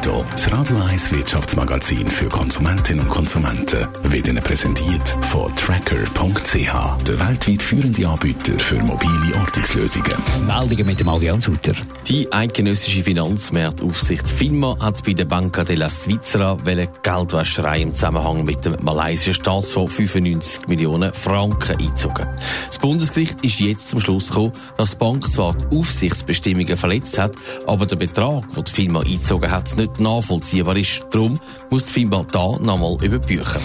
[0.00, 7.28] Netto, das Radio 1 Wirtschaftsmagazin für Konsumentinnen und Konsumenten, wird Ihnen präsentiert von Tracker.ch, der
[7.28, 10.14] weltweit führende Anbieter für mobile Ortungslösungen.
[10.46, 11.74] Meldungen mit dem Allianz Sutter.
[12.08, 16.56] Die eidgenössische Finanzmarktaufsicht FINMA hat bei der Banca della Svizzera
[17.02, 22.26] Geldwäscherei im Zusammenhang mit dem malaysischen Staatsfonds 95 Millionen Franken eingezogen.
[22.68, 27.32] Das Bundesgericht ist jetzt zum Schluss gekommen, dass die Bank zwar die Aufsichtsbestimmungen verletzt hat,
[27.66, 31.04] aber der Betrag, den die FINMA eingezogen hat, nicht nachvollziehbar ist.
[31.10, 31.34] Darum
[31.70, 33.60] muss die FINMA da nochmal überbüchen.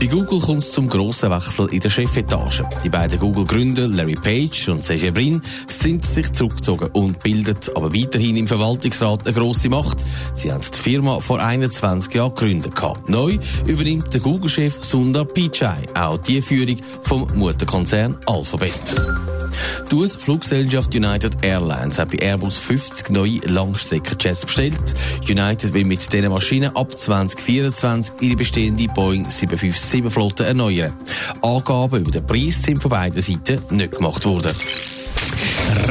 [0.00, 2.62] Bei Google kommt es zum grossen Wechsel in der Chefetage.
[2.84, 8.36] Die beiden Google-Gründer Larry Page und Sergey Brin sind sich zurückgezogen und bilden aber weiterhin
[8.36, 9.98] im Verwaltungsrat eine grosse Macht.
[10.34, 12.74] Sie haben die Firma vor 21 Jahren gegründet.
[13.08, 19.33] Neu übernimmt der Google-Chef Sundar Pichai auch die Führung vom Mutterkonzern Alphabet.
[19.90, 24.94] Die US-Fluggesellschaft United Airlines hat bei Airbus 50 neue Langstreckenjets bestellt.
[25.28, 30.92] United will mit diesen Maschinen ab 2024 ihre bestehende Boeing 757-Flotte erneuern.
[31.42, 34.52] Angaben über den Preis sind von beiden Seiten nicht gemacht worden.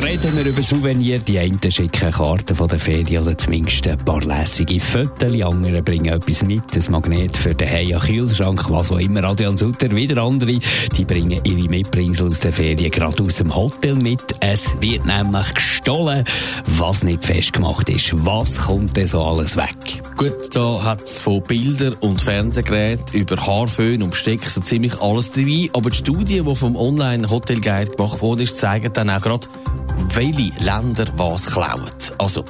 [0.02, 1.20] Reden wir über Souvenir.
[1.20, 5.32] Die einen schicken Karten von der Ferien oder zumindest ein paar lässige Fotos.
[5.42, 9.24] Andere bringen etwas mit, ein Magnet für den Heia Kühlschrank, was auch immer.
[9.24, 10.60] Adrian Sutter, wieder andere,
[10.98, 14.24] die bringen ihre Mitbringsel aus der Ferien gerade aus dem Hotel mit.
[14.40, 16.26] Es wird nämlich gestohlen,
[16.66, 18.12] was nicht festgemacht ist.
[18.26, 20.02] Was kommt denn so alles weg?
[20.18, 25.32] Gut, da hat es von Bildern und Fernsehgeräten über Haarföhn und Besteck so ziemlich alles
[25.32, 25.70] dabei.
[25.74, 29.48] Aber die Studie, die vom Online-Hotel-Guide gemacht wurde, zeigt dann auch gerade,
[29.98, 31.90] welche Länder was klauen.
[32.18, 32.46] Also,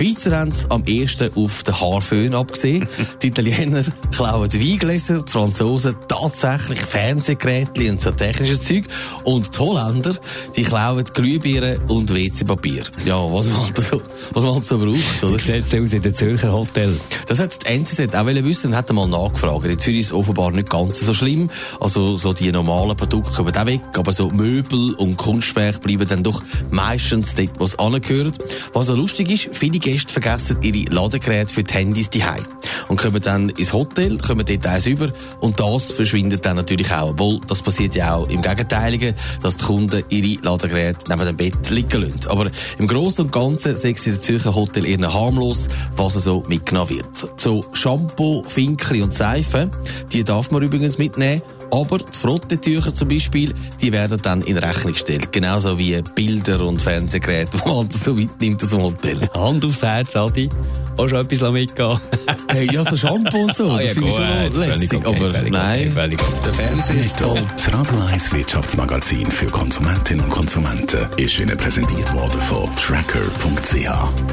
[0.00, 2.88] Schweizer haben es am ersten auf den Haarföhn abgesehen.
[3.22, 8.84] die Italiener klauen Weingläser, die Franzosen tatsächlich Fernsehgeräte und so technisches Zeug.
[9.24, 10.16] Und die Holländer,
[10.56, 12.84] die klauen Glühbirnen und WC-Papier.
[13.04, 14.00] Ja, was man so,
[14.32, 15.36] was man so braucht, oder?
[15.36, 16.98] Wie sieht aus in den Zürcher Hotel?
[17.26, 19.66] Das hat die NZZ auch wissen und hat mal nachgefragt.
[19.66, 21.50] In Zürich ist es offenbar nicht ganz so schlimm.
[21.78, 26.22] Also, so die normalen Produkte kommen auch weg, aber so Möbel und Kunstwerke bleiben dann
[26.22, 28.38] doch meistens dort, wo es angehört.
[28.72, 32.44] Was auch lustig ist, viele Gäste vergessen ihre Ladegeräte für die Handys daheim
[32.86, 35.08] und kommen dann ins Hotel, kommen dort eins über
[35.40, 37.10] und das verschwindet dann natürlich auch.
[37.10, 41.70] Obwohl, das passiert ja auch im Gegenteiligen, dass die Kunden ihre Ladegeräte neben dem Bett
[41.70, 42.28] liegen lassen.
[42.28, 46.90] Aber im Großen und Ganzen sechs in der Zürcher Hotel eher harmlos, was so mitgenommen
[46.90, 47.40] wird.
[47.40, 49.70] So Shampoo, Finkli und Seife,
[50.12, 54.92] die darf man übrigens mitnehmen aber die Frottetücher zum Beispiel, die werden dann in Rechnung
[54.92, 55.32] gestellt.
[55.32, 59.28] Genauso wie Bilder und Fernsehgeräte, die man so weit nimmt aus dem Hotel.
[59.34, 60.48] Hand aufs Herz, Adi.
[60.96, 62.00] Auch schon etwas mitgehen.
[62.50, 64.94] hey, ja, so Shampoo und so, ah, das ja, finde ich schon lässig.
[64.94, 67.42] Okay, aber völlig nein, okay, der Fernseher ist toll.
[67.56, 73.74] Das Radio 1 Wirtschaftsmagazin für Konsumentinnen und Konsumenten ist Ihnen präsentiert worden von Tracker.ch.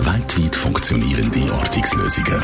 [0.06, 2.44] Weltweit funktionierende Ortungslösungen.